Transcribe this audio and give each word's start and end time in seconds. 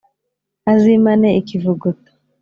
azimane 0.71 1.29
ikivuguto 1.39 2.09